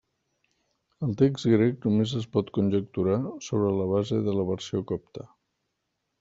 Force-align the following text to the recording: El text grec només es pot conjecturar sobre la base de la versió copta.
El 1.07 1.11
text 1.19 1.49
grec 1.51 1.85
només 1.87 2.13
es 2.21 2.25
pot 2.37 2.49
conjecturar 2.59 3.19
sobre 3.49 3.71
la 3.83 3.87
base 3.93 4.21
de 4.31 4.35
la 4.41 4.49
versió 4.51 4.83
copta. 4.95 5.29